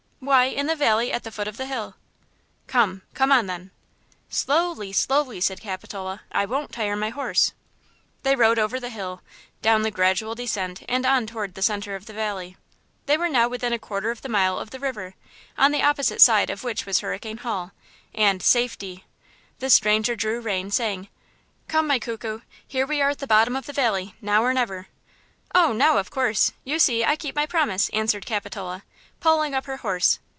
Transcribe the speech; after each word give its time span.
"Why, 0.23 0.43
in 0.45 0.67
the 0.67 0.75
valley 0.75 1.11
at 1.11 1.23
the 1.23 1.31
foot 1.31 1.47
of 1.47 1.57
the 1.57 1.65
hill." 1.65 1.95
"Come–come 2.67 3.31
on, 3.31 3.47
then." 3.47 3.71
"Slowly, 4.29 4.93
slowly," 4.93 5.41
said 5.41 5.61
Capitola; 5.61 6.21
"I 6.31 6.45
won't 6.45 6.71
tire 6.71 6.95
my 6.95 7.09
horse." 7.09 7.53
They 8.21 8.35
rode 8.35 8.59
over 8.59 8.79
the 8.79 8.91
hill, 8.91 9.23
down 9.63 9.81
the 9.81 9.89
gradual 9.89 10.35
descent 10.35 10.83
and 10.87 11.07
on 11.07 11.25
toward 11.25 11.55
the 11.55 11.63
center 11.63 11.95
of 11.95 12.05
the 12.05 12.13
valley. 12.13 12.55
They 13.07 13.17
were 13.17 13.29
now 13.29 13.47
within 13.49 13.73
a 13.73 13.79
quarter 13.79 14.11
of 14.11 14.23
a 14.23 14.29
mile 14.29 14.59
of 14.59 14.69
the 14.69 14.79
river, 14.79 15.15
on 15.57 15.71
the 15.71 15.81
opposite 15.81 16.21
side 16.21 16.51
of 16.51 16.63
which 16.63 16.85
was 16.85 16.99
Hurricane 16.99 17.37
Hall 17.37 17.71
and–safety! 18.13 19.05
The 19.57 19.71
stranger 19.71 20.15
drew 20.15 20.39
rein, 20.39 20.69
saying: 20.69 21.07
"Come 21.67 21.87
my 21.87 21.97
cuckoo; 21.97 22.41
here 22.67 22.85
we 22.85 23.01
are 23.01 23.09
at 23.09 23.17
the 23.19 23.25
bottom 23.25 23.55
of 23.55 23.65
the 23.65 23.73
valley; 23.73 24.13
now 24.21 24.43
or 24.43 24.53
never." 24.53 24.85
"Oh, 25.55 25.73
now, 25.73 25.97
of 25.97 26.11
course; 26.11 26.51
you 26.63 26.77
see, 26.77 27.03
I 27.03 27.15
keep 27.15 27.35
my 27.35 27.47
promise, 27.47 27.89
answered 27.89 28.27
Capitola, 28.27 28.83
pulling 29.19 29.53
up 29.53 29.65
her 29.67 29.77
horse. 29.77 30.17